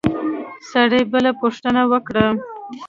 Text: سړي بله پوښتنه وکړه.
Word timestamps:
سړي 0.71 1.01
بله 1.11 1.31
پوښتنه 1.41 1.81
وکړه. 1.91 2.27